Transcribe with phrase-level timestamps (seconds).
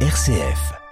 [0.00, 0.85] RCF.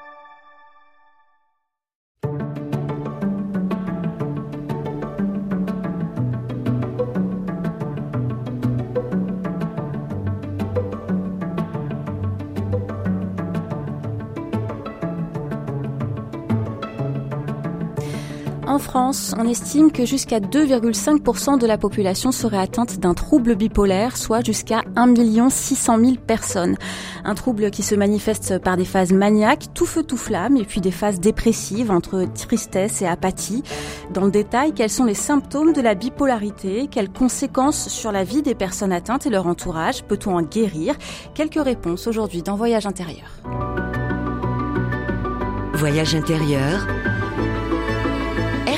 [18.96, 24.82] On estime que jusqu'à 2,5% de la population serait atteinte d'un trouble bipolaire, soit jusqu'à
[24.94, 26.76] 1 600 000 personnes.
[27.24, 30.80] Un trouble qui se manifeste par des phases maniaques, tout feu tout flamme, et puis
[30.80, 33.64] des phases dépressives entre tristesse et apathie.
[34.12, 38.42] Dans le détail, quels sont les symptômes de la bipolarité Quelles conséquences sur la vie
[38.42, 40.94] des personnes atteintes et leur entourage Peut-on en guérir?
[41.34, 43.26] Quelques réponses aujourd'hui dans Voyage intérieur.
[45.74, 46.86] Voyage intérieur.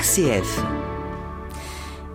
[0.06, 0.62] RCF.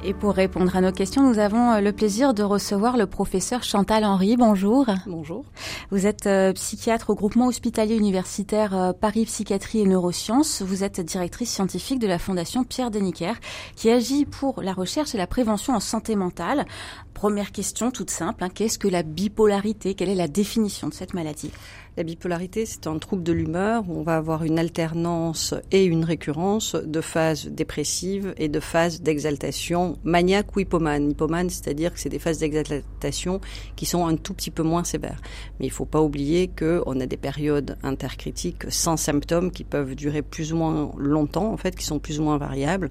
[0.05, 4.05] Et pour répondre à nos questions, nous avons le plaisir de recevoir le professeur Chantal
[4.05, 4.37] Henry.
[4.37, 4.85] Bonjour.
[5.05, 5.43] Bonjour.
[5.89, 10.61] Vous êtes euh, psychiatre au groupement hospitalier universitaire euh, Paris Psychiatrie et Neurosciences.
[10.61, 13.35] Vous êtes directrice scientifique de la Fondation Pierre Deniker
[13.75, 16.65] qui agit pour la recherche et la prévention en santé mentale.
[17.13, 19.95] Première question toute simple, hein, qu'est-ce que la bipolarité?
[19.95, 21.51] Quelle est la définition de cette maladie?
[21.97, 26.05] La bipolarité, c'est un trouble de l'humeur où on va avoir une alternance et une
[26.05, 31.11] récurrence de phases dépressives et de phases d'exaltation maniaque ou hypomane.
[31.11, 33.41] Hypomane, c'est-à-dire que c'est des phases d'exaltation
[33.75, 35.19] qui sont un tout petit peu moins sévères.
[35.59, 39.93] Mais il ne faut pas oublier qu'on a des périodes intercritiques sans symptômes qui peuvent
[39.93, 42.89] durer plus ou moins longtemps, en fait, qui sont plus ou moins variables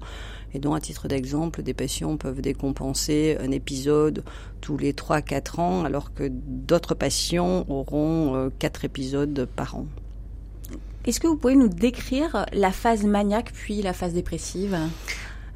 [0.53, 4.23] et dont, à titre d'exemple, des patients peuvent décompenser un épisode
[4.59, 9.85] tous les 3-4 ans, alors que d'autres patients auront 4 euh, épisodes par an.
[11.05, 14.77] Est-ce que vous pouvez nous décrire la phase maniaque puis la phase dépressive?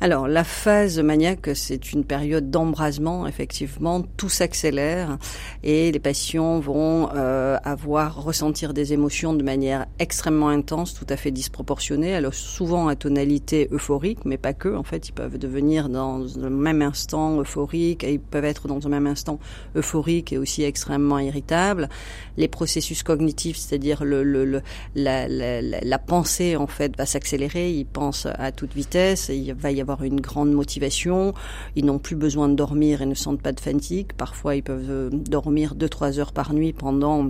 [0.02, 5.18] Alors, la phase maniaque, c'est une période d'embrasement, effectivement, tout s'accélère
[5.64, 11.16] et les patients vont euh, avoir, ressentir des émotions de manière extrêmement intense, tout à
[11.16, 15.88] fait disproportionnée, alors souvent à tonalité euphorique, mais pas que, en fait, ils peuvent devenir
[15.88, 19.40] dans le même instant euphorique et ils peuvent être dans un même instant
[19.76, 21.88] euphorique et aussi extrêmement irritable.
[22.36, 24.62] Les processus cognitifs, c'est-à-dire le, le,
[24.94, 29.54] la, la, la, pensée, en fait, va s'accélérer, ils pensent à toute vitesse, et il
[29.54, 31.34] va y avoir une grande motivation.
[31.76, 34.14] Ils n'ont plus besoin de dormir et ne sentent pas de fatigue.
[34.14, 37.30] Parfois, ils peuvent euh, dormir 2-3 heures par nuit pendant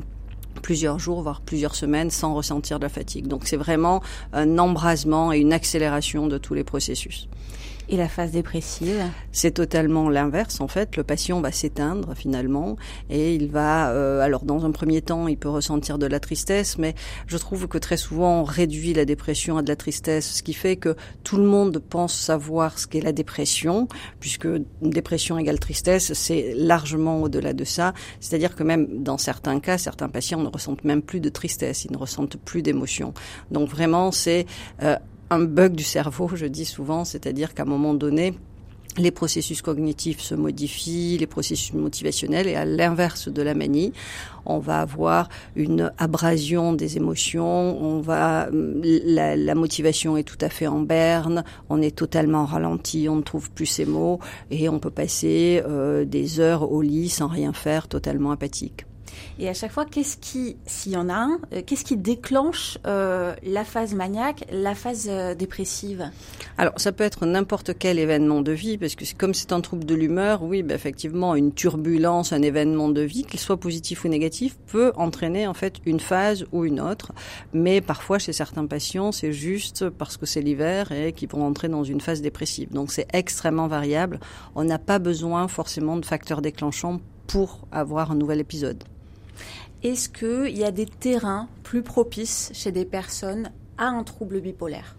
[0.61, 3.27] plusieurs jours, voire plusieurs semaines sans ressentir de la fatigue.
[3.27, 4.01] Donc c'est vraiment
[4.33, 7.27] un embrasement et une accélération de tous les processus.
[7.87, 10.97] Et la phase dépressive C'est totalement l'inverse en fait.
[10.97, 12.77] Le patient va s'éteindre finalement
[13.09, 16.77] et il va, euh, alors dans un premier temps, il peut ressentir de la tristesse,
[16.79, 16.95] mais
[17.27, 20.53] je trouve que très souvent on réduit la dépression à de la tristesse, ce qui
[20.53, 23.87] fait que tout le monde pense savoir ce qu'est la dépression,
[24.19, 24.47] puisque
[24.81, 27.93] dépression égale tristesse, c'est largement au-delà de ça.
[28.19, 31.91] C'est-à-dire que même dans certains cas, certains patients ne ressentent même plus de tristesse, ils
[31.91, 33.13] ne ressentent plus d'émotion.
[33.51, 34.47] Donc vraiment, c'est
[34.81, 34.95] euh,
[35.29, 38.35] un bug du cerveau, je dis souvent, c'est-à-dire qu'à un moment donné,
[38.97, 43.91] les processus cognitifs se modifient, les processus motivationnels, et à l'inverse de la manie,
[44.45, 50.49] on va avoir une abrasion des émotions, on va, la, la, motivation est tout à
[50.49, 54.19] fait en berne, on est totalement ralenti, on ne trouve plus ses mots,
[54.49, 58.85] et on peut passer euh, des heures au lit sans rien faire, totalement apathique.
[59.39, 62.77] Et à chaque fois, qu'est-ce qui, s'il y en a un, euh, qu'est-ce qui déclenche
[62.85, 66.09] euh, la phase maniaque, la phase euh, dépressive?
[66.57, 69.85] Alors, ça peut être n'importe quel événement de vie, parce que comme c'est un trouble
[69.85, 74.07] de l'humeur, oui, ben, effectivement, une turbulence, un événement de vie, qu'il soit positif ou
[74.07, 77.11] négatif, peut entraîner en fait une phase ou une autre.
[77.53, 81.67] Mais parfois, chez certains patients, c'est juste parce que c'est l'hiver et qu'ils vont entrer
[81.67, 82.71] dans une phase dépressive.
[82.71, 84.19] Donc, c'est extrêmement variable.
[84.55, 88.83] On n'a pas besoin forcément de facteurs déclenchants pour avoir un nouvel épisode.
[89.85, 94.95] Est-ce qu'il y a des terrains plus propices chez des personnes à un trouble bipolaire?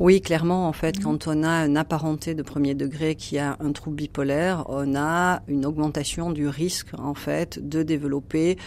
[0.00, 1.04] Oui, clairement, en fait, mhm.
[1.04, 5.42] quand on a un apparenté de premier degré qui a un trouble bipolaire, on a
[5.46, 8.58] une augmentation du risque, en fait, de développer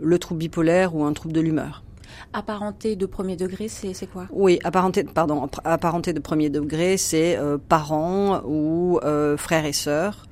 [0.00, 1.82] le trouble bipolaire ou un trouble de l'humeur.
[2.32, 4.28] Apparenté de premier degré, c'est quoi?
[4.30, 10.24] Oui, apparenté, pardon, apparenté de premier degré, c'est euh, parents ou euh, frères et sœurs.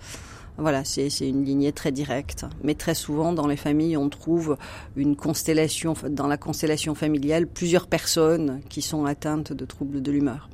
[0.57, 2.47] Voilà, c'est une lignée très directe.
[2.63, 4.57] Mais très souvent, dans les familles, on trouve
[4.97, 10.49] une constellation, dans la constellation familiale, plusieurs personnes qui sont atteintes de troubles de l'humeur.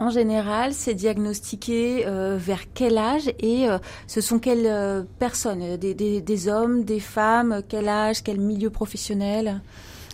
[0.00, 3.78] En général, c'est diagnostiqué euh, vers quel âge et euh,
[4.08, 5.76] ce sont quelles euh, personnes?
[5.76, 9.60] Des, hommes, des femmes, quel âge, quel milieu professionnel?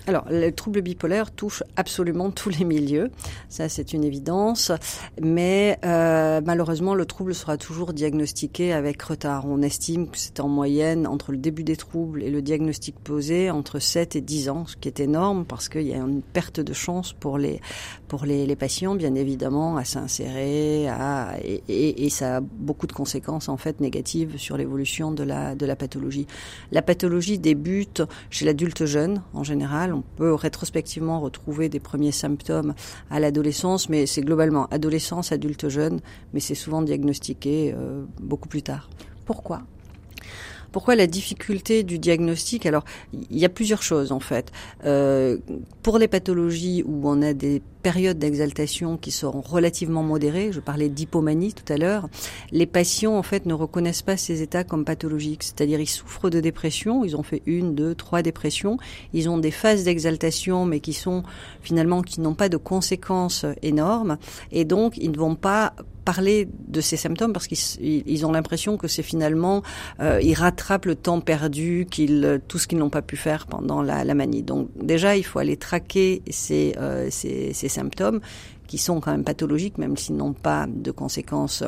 [0.07, 3.11] Alors, le trouble bipolaire touche absolument tous les milieux,
[3.49, 4.73] ça c'est une évidence,
[5.21, 9.45] mais euh, malheureusement le trouble sera toujours diagnostiqué avec retard.
[9.47, 13.51] On estime que c'est en moyenne entre le début des troubles et le diagnostic posé
[13.51, 16.61] entre 7 et 10 ans, ce qui est énorme parce qu'il y a une perte
[16.61, 17.61] de chance pour les,
[18.11, 22.93] pour les, patients, bien évidemment, à s'insérer, à, et, et, et, ça a beaucoup de
[22.93, 26.27] conséquences en fait négatives sur l'évolution de la, de la pathologie.
[26.73, 32.75] La pathologie débute chez l'adulte jeune en général on peut rétrospectivement retrouver des premiers symptômes
[33.11, 36.01] à l'adolescence, mais c'est globalement adolescence, adulte jeune,
[36.35, 38.91] mais c'est souvent diagnostiqué euh, beaucoup plus tard.
[39.25, 39.63] Pourquoi?
[40.73, 42.67] Pourquoi la difficulté du diagnostic?
[42.67, 44.53] Alors, il y a plusieurs choses en fait.
[44.85, 45.39] Euh,
[45.83, 50.89] pour les pathologies où on a des périodes d'exaltation qui seront relativement modérées, je parlais
[50.89, 52.09] d'hypomanie tout à l'heure,
[52.53, 56.41] les patients en fait ne reconnaissent pas ces états comme pathologiques, c'est-à-dire ils souffrent de
[56.41, 58.77] dépression, ils ont fait une, deux, trois dépressions,
[59.15, 61.23] ils ont des phases d'exaltation mais qui sont
[61.63, 64.19] finalement qui n'ont pas de conséquences énormes.
[64.53, 65.75] Et donc ils ne vont pas
[66.11, 69.63] parler de ces symptômes parce qu'ils ont l'impression que c'est finalement
[70.01, 73.81] euh, ils rattrapent le temps perdu, qu'ils tout ce qu'ils n'ont pas pu faire pendant
[73.81, 74.43] la, manie.
[74.43, 78.19] Donc déjà il faut aller traquer ces, euh, ces, ces symptômes
[78.67, 81.63] qui sont quand même pathologiques même s'ils n'ont pas de conséquences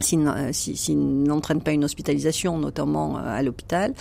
[0.00, 3.94] s'ils si, n'entraînent pas une hospitalisation, notamment euh, à l'hôpital.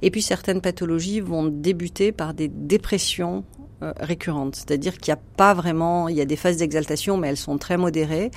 [0.00, 3.44] Et puis certaines pathologies vont débuter par des dépressions
[3.82, 7.28] euh, récurrentes, c'est-à-dire qu'il n'y a pas vraiment, il y a des phases d'exaltation, mais
[7.28, 8.30] elles sont très modérées,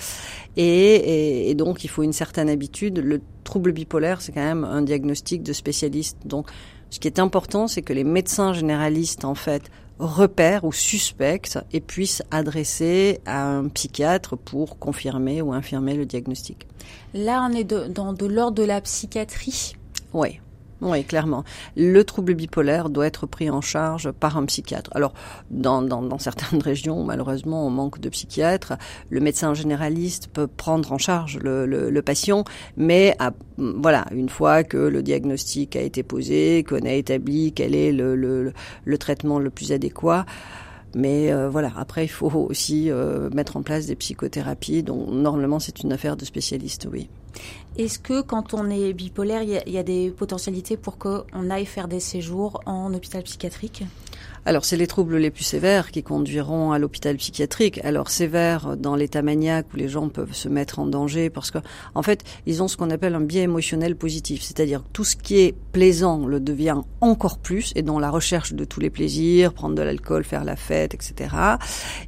[0.55, 2.99] et, et, et, donc il faut une certaine habitude.
[2.99, 6.17] Le trouble bipolaire, c'est quand même un diagnostic de spécialiste.
[6.25, 6.49] Donc,
[6.89, 9.69] ce qui est important, c'est que les médecins généralistes, en fait,
[9.99, 16.67] repèrent ou suspectent et puissent adresser à un psychiatre pour confirmer ou infirmer le diagnostic.
[17.13, 19.75] Là, on est de, dans de l'ordre de la psychiatrie.
[20.13, 20.39] Oui.
[20.81, 21.43] Oui, clairement.
[21.75, 24.91] Le trouble bipolaire doit être pris en charge par un psychiatre.
[24.93, 25.13] Alors,
[25.49, 28.73] dans, dans, dans, certaines régions, malheureusement, on manque de psychiatres.
[29.09, 32.43] Le médecin généraliste peut prendre en charge le, le, le patient,
[32.75, 33.17] mais
[33.57, 38.15] voilà, une fois que le diagnostic a été posé, qu'on a établi quel est le,
[38.15, 38.53] le,
[38.85, 40.25] le traitement le plus adéquat,
[40.95, 44.83] mais euh, voilà, après, il faut aussi euh, mettre en place des psychothérapies.
[44.83, 47.09] Donc, normalement, c'est une affaire de spécialistes, oui.
[47.77, 51.87] Est-ce que quand on est bipolaire, il y, a des potentialités pour qu'on aille faire
[51.87, 53.83] des séjours en hôpital psychiatrique?
[54.45, 57.79] Alors, c'est les troubles les plus sévères qui conduiront à l'hôpital psychiatrique.
[57.83, 61.57] Alors, sévères dans l'état maniaque où les gens peuvent se mettre en danger parce que,
[61.95, 64.41] en fait, ils ont ce qu'on appelle un biais émotionnel positif.
[64.41, 68.63] C'est-à-dire tout ce qui est plaisant le devient encore plus et dans la recherche de
[68.63, 71.35] tous les plaisirs, prendre de l'alcool, faire la fête, etc.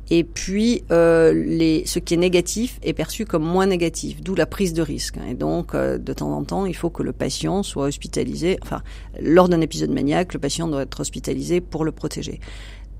[0.09, 4.45] Et puis, euh, les, ce qui est négatif est perçu comme moins négatif, d'où la
[4.45, 5.17] prise de risque.
[5.29, 8.57] Et donc, euh, de temps en temps, il faut que le patient soit hospitalisé.
[8.61, 8.81] Enfin,
[9.21, 12.28] lors d'un épisode maniaque, le patient doit être hospitalisé pour le protéger.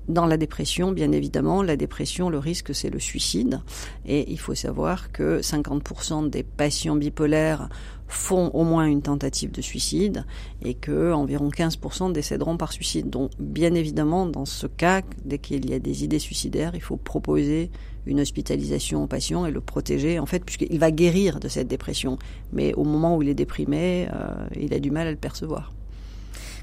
[0.08, 3.60] Dans la dépression, bien évidemment, la dépression, le risque, c'est le suicide.
[4.06, 7.68] Et il faut savoir que 50% des patients bipolaires
[8.08, 10.24] font au moins une tentative de suicide
[10.62, 13.08] et que environ 15% décéderont par suicide.
[13.08, 16.96] Donc, bien évidemment, dans ce cas, dès qu'il y a des idées suicidaires, il faut
[16.96, 17.70] proposer
[18.06, 22.18] une hospitalisation au patient et le protéger, en fait, puisqu'il va guérir de cette dépression.
[22.52, 25.72] Mais au moment où il est déprimé, euh, il a du mal à le percevoir.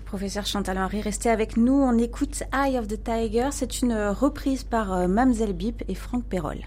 [0.07, 1.73] Professeur Chantal Henry, restez avec nous.
[1.73, 3.49] On écoute Eye of the Tiger.
[3.51, 6.59] C'est une reprise par euh, Mamselle Bip et Franck Perrol.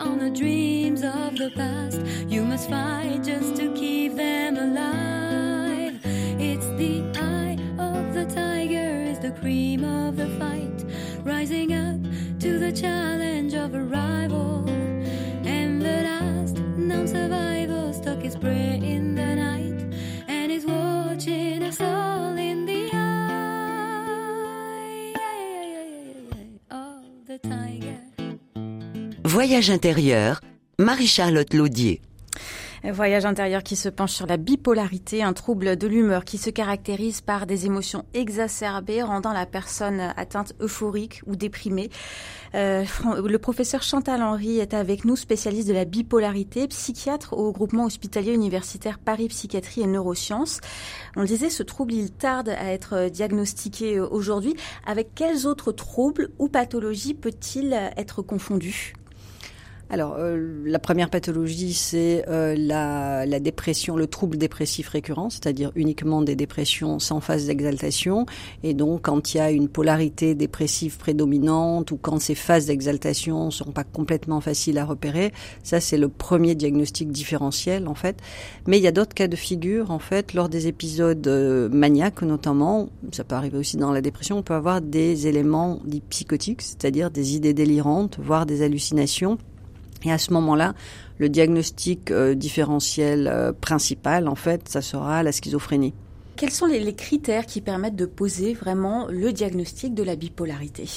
[0.00, 2.00] On the dreams of the past.
[2.28, 6.00] You must fight just to keep them alive.
[6.04, 10.84] It's the eye of the tiger, is the cream of the fight.
[11.22, 12.00] Rising up
[12.40, 14.68] to the challenge of a rival.
[15.44, 19.69] And the last non survivor stuck his prey in the night.
[29.42, 30.42] Voyage intérieur,
[30.78, 32.02] Marie-Charlotte Laudier.
[32.84, 37.22] Voyage intérieur qui se penche sur la bipolarité, un trouble de l'humeur qui se caractérise
[37.22, 41.88] par des émotions exacerbées rendant la personne atteinte euphorique ou déprimée.
[42.54, 42.84] Euh,
[43.24, 48.34] le professeur Chantal Henry est avec nous, spécialiste de la bipolarité, psychiatre au groupement hospitalier
[48.34, 50.60] universitaire Paris Psychiatrie et Neurosciences.
[51.16, 54.54] On le disait, ce trouble, il tarde à être diagnostiqué aujourd'hui.
[54.86, 58.92] Avec quels autres troubles ou pathologies peut-il être confondu?
[59.92, 65.72] Alors, euh, la première pathologie, c'est euh, la, la, dépression, le trouble dépressif récurrent, c'est-à-dire
[65.74, 68.24] uniquement des dépressions sans phase d'exaltation.
[68.62, 73.50] Et donc, quand il y a une polarité dépressive prédominante ou quand ces phases d'exaltation
[73.50, 75.32] sont pas complètement faciles à repérer,
[75.64, 78.16] ça, c'est le premier diagnostic différentiel, en fait.
[78.68, 82.22] Mais il y a d'autres cas de figure, en fait, lors des épisodes euh, maniaques,
[82.22, 86.62] notamment, ça peut arriver aussi dans la dépression, on peut avoir des éléments dits psychotiques,
[86.62, 89.36] c'est-à-dire des idées délirantes, voire des hallucinations
[90.04, 90.74] et à ce moment-là,
[91.18, 95.94] le diagnostic euh, différentiel euh, principal, en fait, ça sera la schizophrénie.
[96.36, 100.88] Quels sont les, les critères qui permettent de poser vraiment le diagnostic de la bipolarité?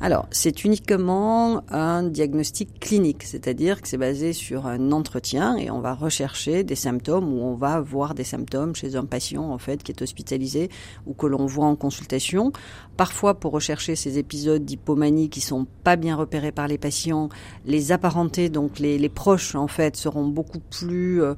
[0.00, 5.80] Alors, c'est uniquement un diagnostic clinique, c'est-à-dire que c'est basé sur un entretien et on
[5.80, 9.82] va rechercher des symptômes ou on va voir des symptômes chez un patient en fait
[9.82, 10.68] qui est hospitalisé
[11.06, 12.52] ou que l'on voit en consultation.
[12.98, 17.30] Parfois, pour rechercher ces épisodes d'hypomanie qui sont pas bien repérés par les patients,
[17.64, 21.34] les apparentés, donc les, proches en fait, seront beaucoup plus euh,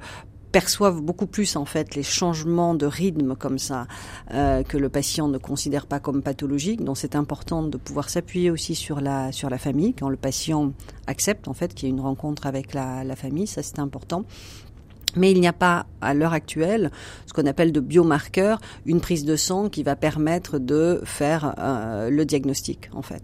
[0.51, 3.87] perçoivent beaucoup plus en fait les changements de rythme comme ça
[4.33, 6.83] euh, que le patient ne considère pas comme pathologique.
[6.83, 10.73] Donc c'est important de pouvoir s'appuyer aussi sur la sur la famille quand le patient
[11.07, 14.23] accepte en fait qu'il y ait une rencontre avec la, famille, ça c'est important.
[15.15, 16.91] Mais il n'y a pas, à l'heure actuelle,
[17.25, 22.11] ce qu'on appelle de biomarqueurs, une prise de sang qui va permettre de faire euh,
[22.11, 23.23] le diagnostic, en fait.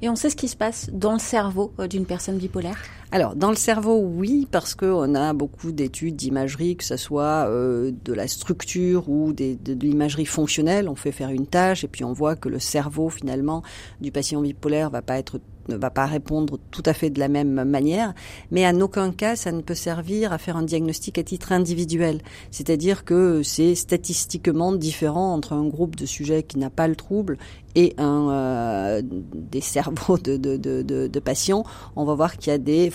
[0.00, 2.78] Et on sait ce qui se passe dans le cerveau euh, d'une personne bipolaire?
[3.12, 7.90] Alors, dans le cerveau, oui, parce qu'on a beaucoup d'études d'imagerie, que ce soit euh,
[8.04, 10.88] de la structure ou de l'imagerie fonctionnelle.
[10.88, 13.64] On fait faire une tâche et puis on voit que le cerveau, finalement,
[14.00, 15.40] du patient bipolaire va pas être
[15.70, 18.14] ne va pas répondre tout à fait de la même manière,
[18.50, 22.20] mais en aucun cas ça ne peut servir à faire un diagnostic à titre individuel.
[22.50, 27.38] C'est-à-dire que c'est statistiquement différent entre un groupe de sujets qui n'a pas le trouble
[27.74, 31.64] et un euh, des cerveaux de, de, de, de, patients.
[31.94, 32.90] On va voir qu'il y a des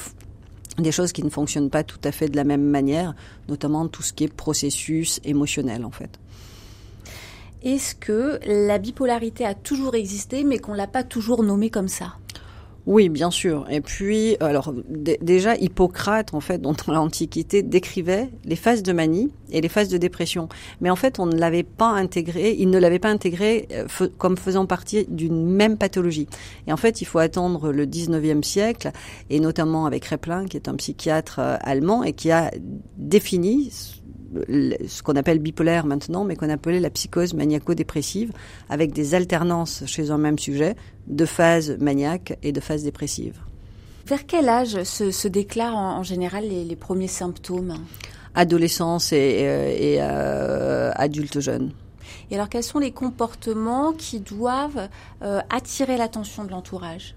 [0.78, 3.16] des choses qui ne fonctionnent pas tout à fait de la même manière,
[3.48, 6.20] notamment tout ce qui est processus émotionnel en fait.
[7.64, 12.16] Est-ce que la bipolarité a toujours existé mais qu'on l'a pas toujours nommée comme ça?
[12.88, 13.66] Oui, bien sûr.
[13.72, 19.60] Et puis, alors déjà, Hippocrate, en fait, dans l'Antiquité, décrivait les phases de manie et
[19.60, 20.50] les phases de dépression.
[20.82, 24.38] Mais en fait, on ne l'avait pas intégré, il ne l'avait pas intégré euh, comme
[24.38, 26.28] faisant partie d'une même pathologie.
[26.68, 28.92] Et en fait, il faut attendre le 19e siècle,
[29.32, 32.52] et notamment avec Replin, qui est un psychiatre euh, allemand, et qui a
[32.98, 33.72] défini
[34.88, 38.32] ce qu'on appelle bipolaire maintenant, mais qu'on appelait la psychose maniaco-dépressive,
[38.70, 40.76] avec des alternances chez un même sujet
[41.08, 43.40] de phases maniaques et de phases dépressives.
[44.08, 47.76] Vers quel âge se, se déclarent en, en général les, les, premiers symptômes?
[48.36, 51.72] Adolescence et, et, et euh, adulte jeune.
[52.32, 54.88] Et alors, quels sont les comportements qui doivent
[55.22, 57.16] euh, attirer l'attention de l'entourage?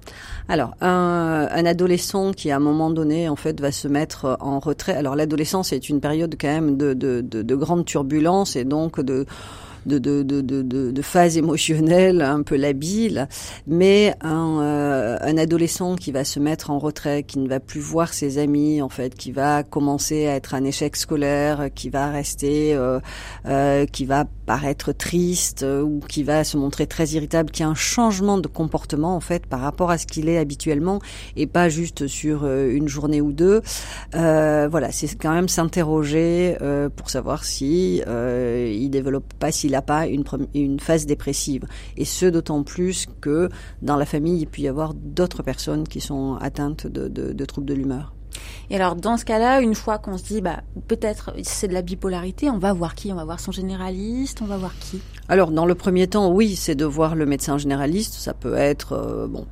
[0.48, 4.58] Alors, un, un, adolescent qui, à un moment donné, en fait, va se mettre en
[4.58, 4.94] retrait.
[4.94, 9.00] Alors, l'adolescence est une période quand même de, de, de, de grande turbulence et donc
[9.00, 9.26] de
[9.86, 13.28] de, de, de, de, de phase émotionnelle un peu labile,
[13.66, 17.80] mais un, euh, un adolescent qui va se mettre en retrait, qui ne va plus
[17.80, 22.10] voir ses amis, en fait, qui va commencer à être un échec scolaire, qui va
[22.10, 23.00] rester, euh,
[23.46, 27.68] euh, qui va paraître triste euh, ou qui va se montrer très irritable, qui a
[27.68, 31.00] un changement de comportement en fait par rapport à ce qu'il est habituellement
[31.36, 33.60] et pas juste sur euh, une journée ou deux.
[34.14, 39.72] Euh, voilà, c'est quand même s'interroger euh, pour savoir si euh, il développe pas, s'il
[39.72, 40.24] n'a pas une,
[40.54, 41.66] une phase dépressive.
[41.98, 43.50] Et ce d'autant plus que
[43.82, 47.44] dans la famille il peut y avoir d'autres personnes qui sont atteintes de, de, de
[47.44, 48.14] troubles de l'humeur.
[48.70, 51.82] Et alors, dans ce cas-là, une fois qu'on se dit, bah, peut-être c'est de la
[51.82, 53.12] bipolarité, on va voir qui?
[53.12, 55.00] On va voir son généraliste On va voir qui?
[55.30, 58.14] Alors, dans le premier temps, oui, c'est de voir le médecin généraliste.
[58.14, 59.46] Ça peut être, euh, bon,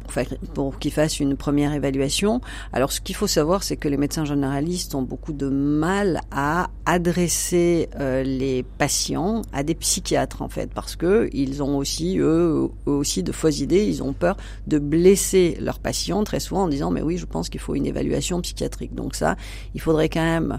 [0.54, 2.40] pour, qu'il fasse une première évaluation.
[2.72, 6.70] Alors, ce qu'il faut savoir, c'est que les médecins généralistes ont beaucoup de mal à
[6.86, 12.70] adresser euh, les patients à des psychiatres, en fait, parce que ils ont aussi, eux,
[12.86, 13.84] eux aussi, de fausses idées.
[13.84, 17.50] Ils ont peur de blesser leurs patients très souvent en disant, mais oui, je pense
[17.50, 18.94] qu'il faut une évaluation psychiatrique.
[18.94, 19.36] Donc ça,
[19.74, 20.58] il faudrait quand même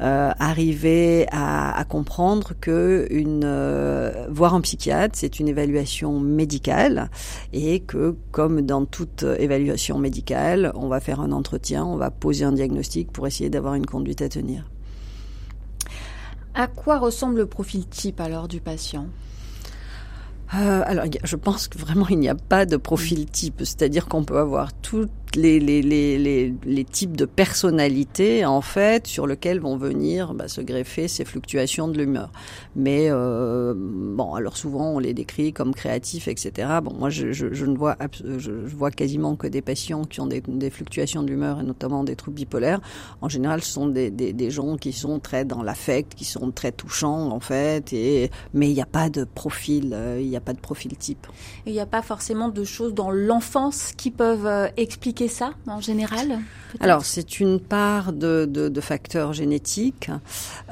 [0.00, 7.10] euh, arriver à, à, comprendre que une euh, voir un psychiatre, c'est une évaluation médicale
[7.52, 12.44] et que comme dans toute évaluation médicale, on va faire un entretien, on va poser
[12.44, 14.68] un diagnostic pour essayer d'avoir une conduite à tenir.
[16.54, 19.06] À quoi ressemble le profil type alors du patient?
[20.54, 24.24] Euh, alors, je pense que vraiment il n'y a pas de profil type, c'est-à-dire qu'on
[24.24, 29.76] peut avoir toutes les, les, les, les, types de personnalités en fait sur lesquels vont
[29.76, 32.30] venir bah, se greffer ces fluctuations de l'humeur.
[32.76, 36.68] Mais euh, bon, alors souvent on les décrit comme créatifs, etc.
[36.82, 37.96] Bon, moi je, je, je ne vois
[38.38, 42.16] je, vois quasiment que des patients qui ont des, des fluctuations d'humeur et notamment des
[42.16, 42.80] troubles bipolaires.
[43.20, 46.72] En général, ce sont des, des, gens qui sont très dans l'affect, qui sont très
[46.72, 47.92] touchants en fait.
[47.92, 51.26] Et mais il n'y a pas de profil, euh, il a pas de profil type.
[51.66, 55.80] Il n'y a pas forcément de choses dans l'enfance qui peuvent euh, expliquer ça en
[55.80, 56.38] général
[56.80, 60.10] Alors c'est une part de, de, de facteurs génétiques.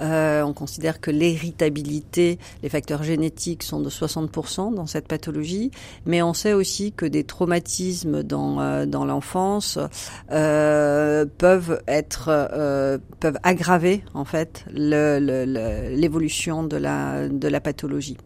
[0.01, 5.71] Euh, on considère que l'héritabilité, les facteurs génétiques sont de 60% dans cette pathologie,
[6.07, 9.79] mais on sait aussi que des traumatismes dans, euh, dans l'enfance
[10.31, 12.23] euh, peuvent être
[13.21, 18.17] peuvent aggraver en fait l'évolution de la de la pathologie.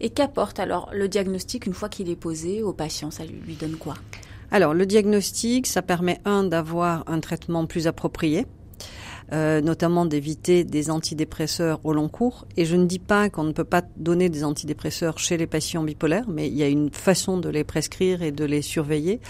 [0.00, 3.10] Et qu'apporte alors le diagnostic une fois qu'il est posé au patient?
[3.10, 3.94] Ça lui donne quoi?
[4.50, 8.46] Alors, le diagnostic, ça permet, un, d'avoir un traitement plus approprié,
[9.32, 12.46] euh, notamment d'éviter des antidépresseurs au long cours.
[12.56, 15.82] Et je ne dis pas qu'on ne peut pas donner des antidépresseurs chez les patients
[15.82, 19.20] bipolaires, mais il y a une façon de les prescrire et de les surveiller.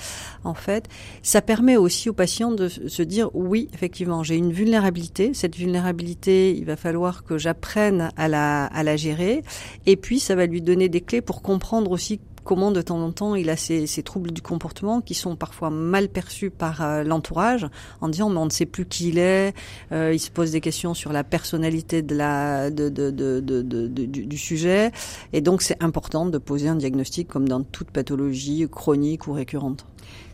[0.45, 0.89] En fait,
[1.23, 5.35] ça permet aussi aux patients de se dire oui, effectivement, j'ai une vulnérabilité.
[5.35, 9.43] Cette vulnérabilité, il va falloir que j'apprenne à la, à la gérer.
[9.87, 13.13] Et puis, ça va lui donner des clés pour comprendre aussi comment de temps en
[13.13, 17.67] temps il a ces, troubles du comportement qui sont parfois mal perçus par euh, l'entourage
[18.01, 19.53] en disant mais on ne sait plus qui il est,
[19.93, 23.61] euh, il se pose des questions sur la personnalité de la, de, de, de,
[24.07, 24.93] du, sujet.
[25.35, 29.85] Et donc c'est important de poser un diagnostic comme dans toute pathologie chronique ou récurrente.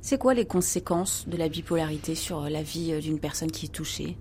[0.01, 3.71] C'est quoi les conséquences de la bipolarité sur la vie euh, d'une personne qui est
[3.71, 4.17] touchée?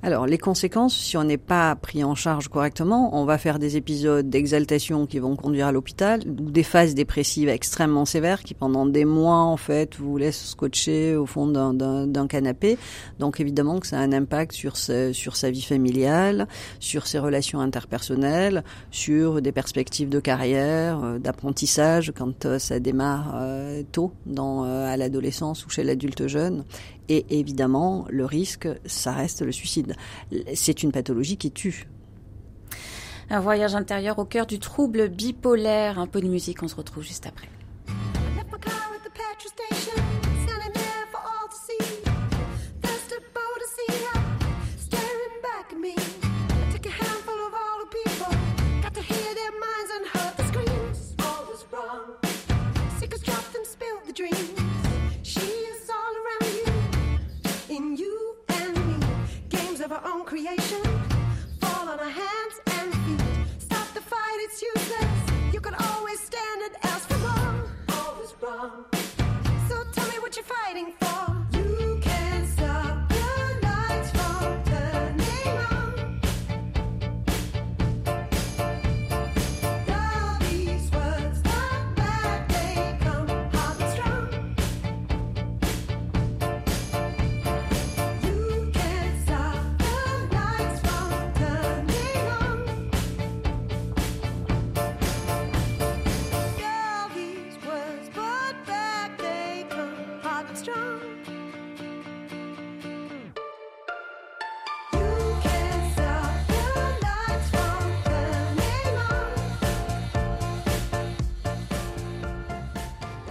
[0.00, 3.76] Alors, les conséquences, si on n'est pas pris en charge correctement, on va faire des
[3.76, 8.86] épisodes d'exaltation qui vont conduire à l'hôpital, ou des phases dépressives extrêmement sévères qui, pendant
[8.86, 12.78] des mois, en fait, vous laissent scotcher au fond d'un canapé.
[13.18, 16.46] Donc, évidemment que ça a un impact sur, sur sa vie familiale,
[16.78, 18.62] sur ses relations interpersonnelles,
[18.92, 24.96] sur des perspectives de carrière, euh, d'apprentissage quand euh, ça démarre euh, tôt dans, à
[24.96, 26.64] l'adolescence ou chez l'adulte jeune.
[27.08, 29.96] Et évidemment, le risque, ça reste le suicide.
[30.54, 31.88] C'est une pathologie qui tue.
[33.30, 35.98] Un voyage intérieur au cœur du trouble bipolaire.
[35.98, 37.48] Un peu de musique, on se retrouve juste après.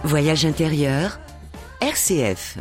[0.08, 1.20] Voyage intérieur,
[1.82, 2.56] RCF.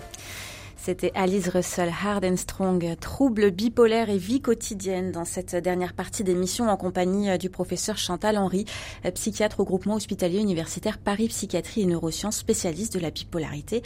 [0.76, 6.26] C'était Alice Russell, Hard and Strong, troubles bipolaires et vie quotidienne dans cette dernière partie
[6.26, 8.66] d'émission en compagnie euh, du professeur Chantal Henry,
[9.06, 13.82] euh, psychiatre au groupement hospitalier universitaire Paris Psychiatrie et Neurosciences, spécialiste de la bipolarité.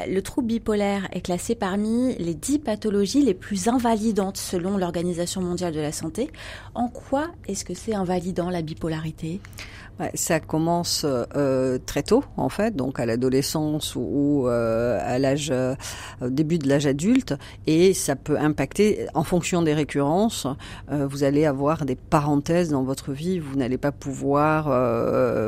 [0.00, 5.40] Euh, le trouble bipolaire est classé parmi les dix pathologies les plus invalidantes selon l'Organisation
[5.40, 6.30] mondiale de la santé.
[6.74, 9.40] En quoi est-ce que c'est invalidant la bipolarité?
[10.14, 15.74] Ça commence euh, très tôt, en fait, donc à l'adolescence ou, euh, à l'âge euh,
[16.20, 17.34] début de l'âge adulte,
[17.66, 20.46] et ça peut impacter en fonction des récurrences.
[20.90, 24.64] Vous allez avoir des parenthèses dans votre vie, vous n'allez pas pouvoir,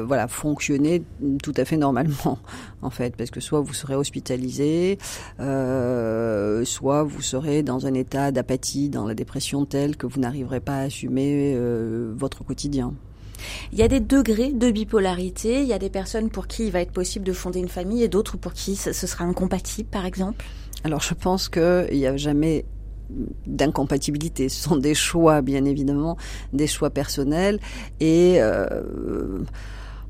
[0.06, 1.02] voilà, fonctionner
[1.42, 2.38] tout à fait normalement,
[2.82, 4.98] en fait, parce que soit vous serez hospitalisé,
[5.38, 10.76] soit vous serez dans un état d'apathie, dans la dépression telle que vous n'arriverez pas
[10.76, 11.58] à assumer
[12.16, 12.94] votre quotidien.
[13.72, 15.62] Il y a des degrés de bipolarité.
[15.62, 18.02] Il y a des personnes pour qui il va être possible de fonder une famille
[18.02, 20.44] et d'autres pour qui ce sera incompatible, par exemple.
[20.84, 22.64] Alors je pense qu'il n'y a jamais
[23.46, 24.48] d'incompatibilité.
[24.48, 26.16] Ce sont des choix, bien évidemment,
[26.52, 27.60] des choix personnels.
[28.00, 28.82] Et euh,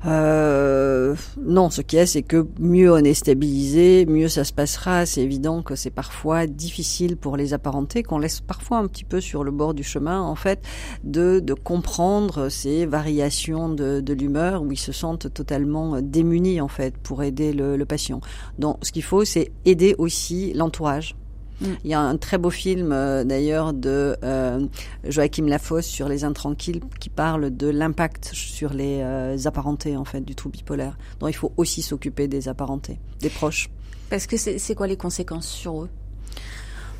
[0.05, 5.05] euh, non, ce qui est, c'est que mieux on est stabilisé, mieux ça se passera.
[5.05, 9.19] C'est évident que c'est parfois difficile pour les apparentés, qu'on laisse parfois un petit peu
[9.21, 10.63] sur le bord du chemin, en fait,
[11.03, 16.67] de, de comprendre ces variations de, de l'humeur où ils se sentent totalement démunis, en
[16.67, 18.21] fait, pour aider le, le patient.
[18.59, 21.15] Donc, ce qu'il faut, c'est aider aussi l'entourage
[21.61, 21.65] Mm.
[21.83, 24.65] Il y a un très beau film euh, d'ailleurs de euh,
[25.07, 30.21] Joachim Lafosse sur les intranquilles qui parle de l'impact sur les euh, apparentés en fait
[30.21, 30.97] du trouble bipolaire.
[31.19, 33.69] Donc il faut aussi s'occuper des apparentés, des proches.
[34.09, 35.89] Parce que c'est quoi les conséquences sur eux?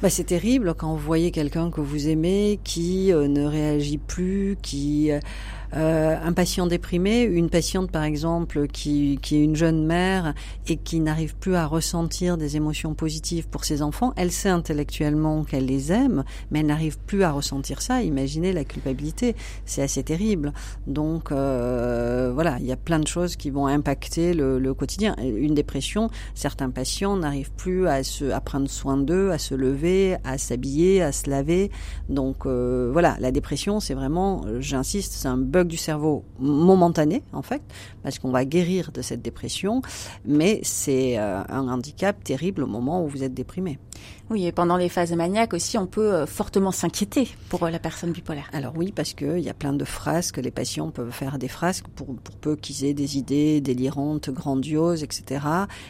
[0.01, 5.09] Bah, c'est terrible quand vous voyez quelqu'un que vous aimez qui ne réagit plus, qui
[5.75, 10.33] euh, un patient déprimé, une patiente par exemple qui, qui est une jeune mère
[10.67, 15.43] et qui n'arrive plus à ressentir des émotions positives pour ses enfants, elle sait intellectuellement
[15.43, 18.03] qu'elle les aime, mais elle n'arrive plus à ressentir ça.
[18.03, 20.53] Imaginez la culpabilité, c'est assez terrible.
[20.85, 25.15] Donc euh, voilà, il y a plein de choses qui vont impacter le, le quotidien.
[25.21, 30.17] Une dépression, certains patients n'arrivent plus à se à prendre soin d'eux, à se lever,
[30.23, 31.71] à s'habiller, à se laver.
[32.09, 37.61] Donc euh, voilà, la dépression, c'est vraiment, j'insiste, c'est un du cerveau momentané, en fait,
[38.03, 39.81] parce qu'on va guérir de cette dépression,
[40.25, 43.79] mais c'est euh, un handicap terrible au moment où vous êtes déprimé.
[44.29, 47.79] Oui, et pendant les phases maniaques aussi, on peut euh, fortement s'inquiéter pour euh, la
[47.79, 48.49] personne bipolaire.
[48.51, 51.87] Alors oui, parce qu'il y a plein de frasques, les patients peuvent faire des frasques
[51.95, 55.45] pour, pour peu qu'ils aient des idées délirantes, grandioses, etc.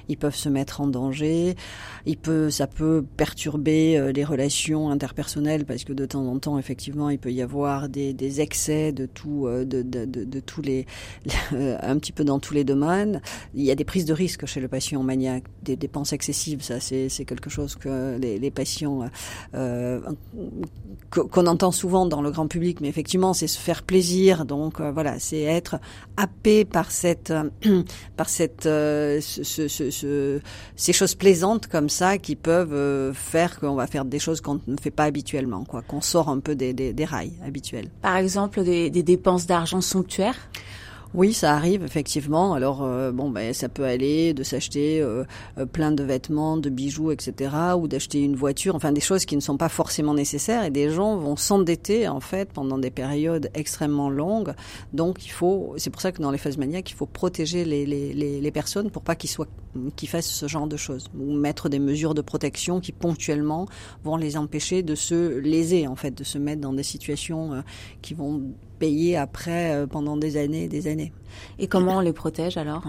[0.07, 1.55] Ils peuvent se mettre en danger,
[2.05, 7.09] il peut, ça peut perturber les relations interpersonnelles, parce que de temps en temps, effectivement,
[7.09, 10.85] il peut y avoir des, excès de tout, de, tous les,
[11.51, 13.21] un petit peu dans tous les domaines.
[13.55, 16.79] Il y a des prises de risques chez le patient maniaque, des dépenses excessives, ça
[16.79, 19.09] c'est quelque chose que les patients
[19.55, 20.01] euh,
[21.09, 24.91] qu'on entend souvent dans le grand public, mais effectivement c'est se faire plaisir, donc euh,
[24.91, 25.79] voilà, c'est être
[26.17, 27.33] happé par cette
[28.17, 30.39] par cette euh, ce, ce, ce,
[30.75, 34.59] ces choses plaisantes comme ça qui peuvent euh, faire qu'on va faire des choses qu'on
[34.67, 37.89] ne fait pas habituellement, quoi, qu'on sort un peu des, rails habituels.
[38.01, 40.49] Par exemple, des, des dépenses d'argent somptuaires?
[41.17, 42.53] Oui, ça arrive effectivement.
[42.53, 45.23] Alors euh, bon, ben ça peut aller de s'acheter euh,
[45.57, 48.75] euh, plein de vêtements, de bijoux, etc., ou d'acheter une voiture.
[48.75, 50.63] Enfin, des choses qui ne sont pas forcément nécessaires.
[50.63, 54.53] Et des gens vont s'endetter en fait pendant des périodes extrêmement longues.
[54.93, 57.87] Donc il faut, c'est pour ça que dans les phases maniaques, il faut protéger les,
[57.87, 59.47] les, les, les personnes pour pas qu'ils soient,
[59.95, 63.65] qu'ils fassent ce genre de choses, ou mettre des mesures de protection qui ponctuellement
[64.03, 67.63] vont les empêcher de se léser en fait, de se mettre dans des situations
[68.03, 71.13] qui vont payer après euh, pendant des années et des années.
[71.59, 72.83] Et comment on les protège alors?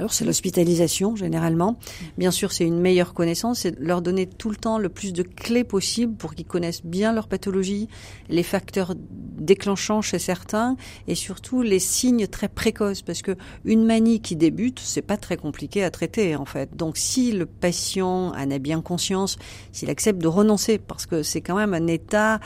[0.00, 1.78] Alors c'est l'hospitalisation généralement.
[2.16, 5.22] Bien sûr, c'est une meilleure connaissance, c'est leur donner tout le temps le plus de
[5.22, 7.86] clés possible pour qu'ils connaissent bien leur pathologie,
[8.30, 14.22] les facteurs déclenchants chez certains et surtout les signes très précoces parce que une manie
[14.22, 16.74] qui débute, c'est pas très compliqué à traiter en fait.
[16.74, 19.36] Donc si le patient en a bien conscience,
[19.70, 22.40] s'il accepte de renoncer parce que c'est quand même un état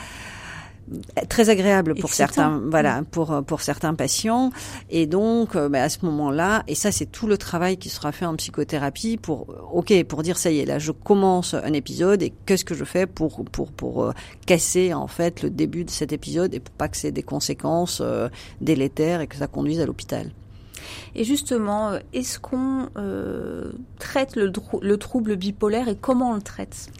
[1.29, 4.51] très agréable pour certains voilà pour pour certains patients.
[4.89, 8.11] Et donc euh, bah, à ce moment-là et ça c'est tout le travail qui sera
[8.11, 12.21] fait en psychothérapie pour OK pour dire ça y est là je commence un épisode
[12.21, 14.11] et qu'est-ce que je fais pour pour pour euh,
[14.45, 18.01] casser en fait le début de cet épisode et pour pas que c'est des conséquences
[18.01, 18.29] euh,
[18.61, 20.31] délétères et que ça conduise à l'hôpital.
[21.15, 26.91] Et justement, est-ce qu'on euh, traite le, le, trouble bipolaire et comment on le traite?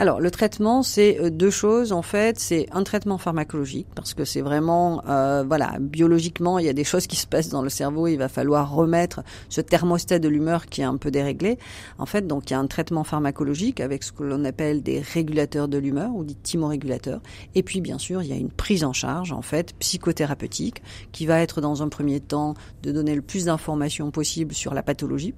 [0.00, 2.40] Alors, le traitement, c'est euh, deux choses en fait.
[2.40, 6.84] C'est un traitement pharmacologique parce que c'est vraiment, euh, voilà, biologiquement, il y a des
[6.84, 8.06] choses qui se passent dans le cerveau.
[8.06, 11.58] Il va falloir remettre ce thermostat de l'humeur qui est un peu déréglé.
[11.98, 15.00] En fait, donc il y a un traitement pharmacologique avec ce que l'on appelle des
[15.00, 17.20] régulateurs de l'humeur ou des thymorégulateurs.
[17.54, 20.82] Et puis, bien sûr, il y a une prise en charge en fait psychothérapeutique
[21.12, 24.82] qui va être dans un premier temps de donner le plus d'informations possibles sur la
[24.82, 25.34] pathologie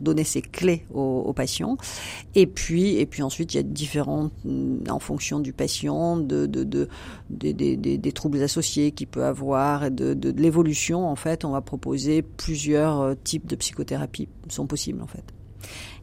[0.00, 1.76] donner ces clés aux, patients.
[2.34, 6.46] Et puis, et puis ensuite, il y a différents, mm, en fonction du patient, de,
[6.46, 6.88] de,
[7.30, 12.22] des troubles associés qu'il peut avoir, et de, de, l'évolution, en fait, on va proposer
[12.22, 15.24] plusieurs euh, types de psychothérapie sont possibles, en fait.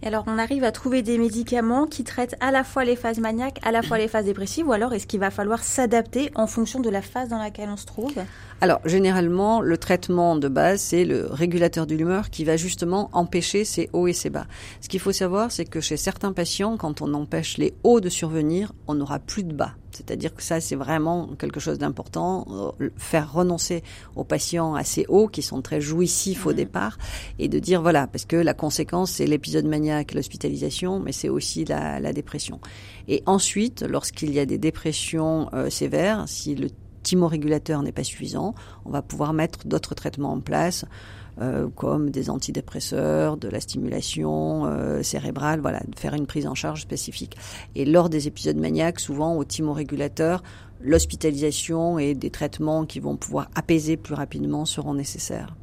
[0.03, 3.19] Et alors, on arrive à trouver des médicaments qui traitent à la fois les phases
[3.19, 6.47] maniaques, à la fois les phases dépressives, ou alors est-ce qu'il va falloir s'adapter en
[6.47, 8.13] fonction de la phase dans laquelle on se trouve?
[8.61, 13.65] Alors, généralement, le traitement de base, c'est le régulateur de l'humeur qui va justement empêcher
[13.65, 14.47] ces hauts et ces bas.
[14.81, 18.09] Ce qu'il faut savoir, c'est que chez certains patients, quand on empêche les hauts de
[18.09, 19.73] survenir, on n'aura plus de bas.
[19.91, 22.45] C'est-à-dire que ça, c'est vraiment quelque chose d'important.
[22.79, 23.83] euh, Faire renoncer
[24.15, 26.97] aux patients assez hauts, qui sont très jouissifs au départ,
[27.39, 31.65] et de dire, voilà, parce que la conséquence, c'est l'épisode maniaque, l'hospitalisation, mais c'est aussi
[31.65, 32.59] la, dépression.
[33.07, 36.69] Et ensuite, lorsqu'il y a des dépressions euh, sévères, si le
[37.03, 38.53] thymorégulateur n'est pas suffisant,
[38.85, 40.85] on va pouvoir mettre d'autres traitements en place,
[41.39, 46.81] euh, comme des antidépresseurs, de la stimulation euh, cérébrale, voilà, faire une prise en charge
[46.81, 47.37] spécifique.
[47.75, 50.41] Et lors des épisodes maniaques, souvent au thymorégulateur,
[50.81, 55.55] l'hospitalisation et des traitements qui vont pouvoir apaiser plus rapidement seront nécessaires.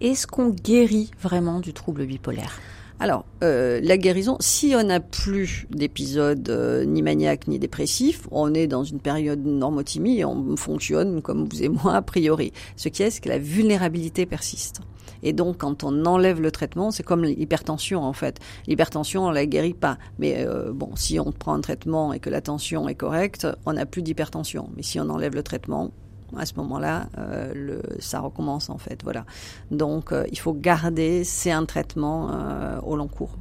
[0.00, 2.58] Est-ce qu'on guérit vraiment du trouble bipolaire?
[3.02, 8.52] Alors, euh, la guérison, si on n'a plus d'épisodes euh, ni maniaques ni dépressifs, on
[8.52, 12.52] est dans une période normothymie et on fonctionne comme vous et moi a priori.
[12.76, 14.82] Ce qui est, c'est que la vulnérabilité persiste.
[15.22, 18.38] Et donc, quand on enlève le traitement, c'est comme l'hypertension en fait.
[18.66, 19.96] L'hypertension, on la guérit pas.
[20.18, 23.72] Mais euh, bon, si on prend un traitement et que la tension est correcte, on
[23.72, 24.68] n'a plus d'hypertension.
[24.76, 25.90] Mais si on enlève le traitement,
[26.38, 29.02] à ce moment-là, euh, ça recommence en fait.
[29.02, 29.24] Voilà.
[29.70, 33.36] Donc, euh, il faut garder, c'est un traitement euh, au long cours.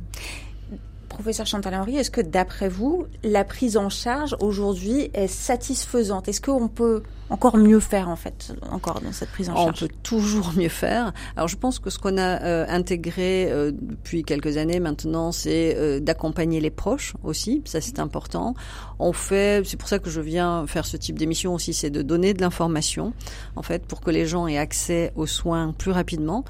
[1.10, 6.28] Professeur Chantal Henry, est-ce que d'après vous, la prise en charge aujourd'hui est satisfaisante?
[6.30, 9.80] Est-ce qu'on peut encore mieux faire en fait, encore dans cette prise en On charge?
[9.82, 11.12] peut toujours mieux faire.
[11.36, 15.76] Alors je pense que ce qu'on a euh, intégré euh, depuis quelques années maintenant, c'est
[15.78, 17.62] euh, d'accompagner les proches aussi.
[17.66, 18.54] Ça c'est important.
[19.00, 22.02] On fait, c'est pour ça que je viens faire ce type d'émission aussi, c'est de
[22.02, 23.14] donner de l'information
[23.56, 26.46] en fait pour que les gens aient accès aux soins plus rapidement.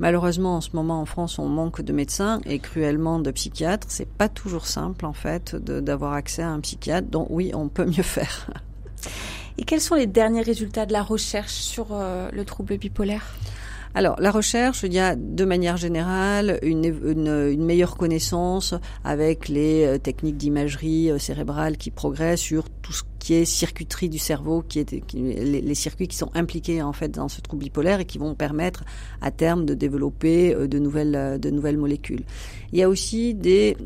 [0.00, 3.86] Malheureusement, en ce moment, en France, on manque de médecins et cruellement de psychiatres.
[3.90, 7.08] C'est pas toujours simple, en fait, d'avoir accès à un psychiatre.
[7.08, 8.50] Donc, oui, on peut mieux faire.
[9.56, 13.34] Et quels sont les derniers résultats de la recherche sur euh, le trouble bipolaire?
[13.96, 19.98] Alors, la recherche, il y a de manière générale une, meilleure connaissance avec les euh,
[19.98, 24.80] techniques d'imagerie euh, cérébrale qui progressent sur tout ce qui est circuiterie du cerveau, qui
[24.80, 28.34] est les, circuits qui sont impliqués en fait dans ce trouble bipolaire et qui vont
[28.34, 28.82] permettre
[29.20, 30.80] à terme de développer euh, de
[31.50, 32.24] nouvelles molécules.
[32.72, 33.76] Il y a aussi des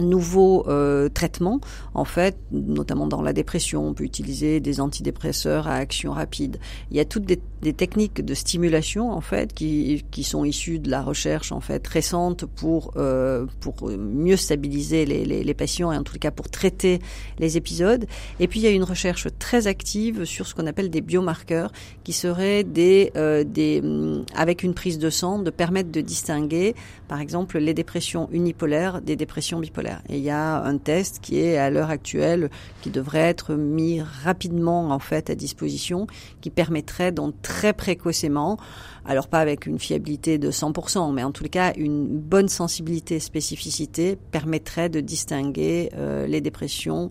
[0.00, 1.60] nouveaux euh, traitements,
[1.94, 6.58] en fait, notamment dans la dépression, on peut utiliser des antidépresseurs à action rapide.
[6.90, 10.78] Il y a toutes des, des techniques de stimulation, en fait, qui, qui sont issues
[10.78, 15.92] de la recherche, en fait, récente pour euh, pour mieux stabiliser les, les, les patients
[15.92, 17.00] et en tout cas pour traiter
[17.38, 18.06] les épisodes.
[18.40, 21.72] Et puis il y a une recherche très active sur ce qu'on appelle des biomarqueurs,
[22.04, 26.74] qui seraient des euh, des hum, avec une prise de sang de permettre de distinguer,
[27.08, 29.87] par exemple, les dépressions unipolaires des dépressions bipolaires.
[30.08, 32.50] Et il y a un test qui est à l'heure actuelle
[32.82, 36.06] qui devrait être mis rapidement en fait à disposition,
[36.40, 38.58] qui permettrait donc très précocement,
[39.04, 44.16] alors pas avec une fiabilité de 100%, mais en tout cas une bonne sensibilité, spécificité,
[44.30, 47.08] permettrait de distinguer euh, les dépressions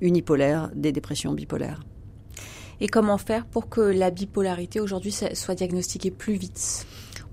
[0.00, 1.82] unipolaires des dépressions bipolaires.
[2.80, 6.86] Et comment faire pour que la bipolarité aujourd'hui soit diagnostiquée plus vite?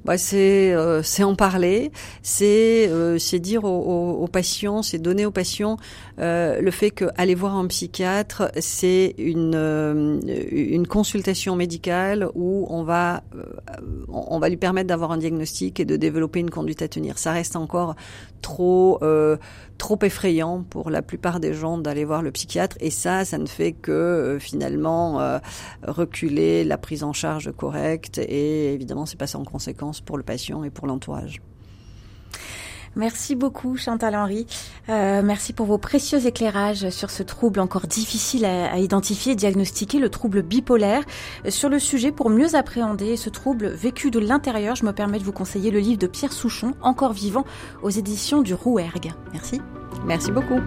[0.05, 1.91] Bah, c'est euh, c'est en parler,
[2.23, 5.77] c'est euh, c'est dire aux, aux, aux patients, c'est donner aux patients
[6.19, 10.19] euh, le fait que aller voir un psychiatre, c'est une euh,
[10.51, 13.43] une consultation médicale où on va euh,
[14.07, 17.17] on va lui permettre d'avoir un diagnostic et de développer une conduite à tenir.
[17.17, 17.95] Ça reste encore
[18.41, 19.37] trop euh,
[19.77, 23.45] trop effrayant pour la plupart des gens d'aller voir le psychiatre et ça ça ne
[23.45, 25.39] fait que euh, finalement euh,
[25.83, 30.63] reculer la prise en charge correcte et évidemment c'est pas sans conséquence pour le patient
[30.63, 31.41] et pour l'entourage.
[32.95, 34.45] Merci beaucoup Chantal Henry.
[34.89, 39.35] Euh, merci pour vos précieux éclairages sur ce trouble encore difficile à, à identifier et
[39.35, 41.03] diagnostiquer, le trouble bipolaire.
[41.45, 45.19] Euh, Sur le sujet, pour mieux appréhender ce trouble vécu de l'intérieur, je me permets
[45.19, 47.45] de vous conseiller le livre de Pierre Souchon, Encore vivant,
[47.81, 49.13] aux éditions du Rouergue.
[49.33, 49.61] Merci.
[50.05, 50.59] Merci beaucoup.